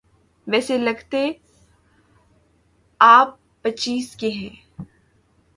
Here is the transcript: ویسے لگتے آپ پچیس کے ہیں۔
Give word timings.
ویسے 0.47 0.77
لگتے 0.77 1.31
آپ 2.99 3.35
پچیس 3.61 4.15
کے 4.15 4.29
ہیں۔ 4.29 4.83